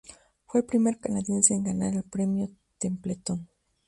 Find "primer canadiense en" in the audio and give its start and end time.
0.65-1.63